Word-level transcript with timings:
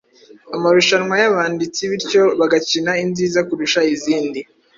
amarushanway’abanditsi 0.55 1.81
bityo 1.91 2.21
bagakina 2.39 2.91
inziza 3.03 3.39
kurusha 3.47 3.79
izindi. 3.95 4.39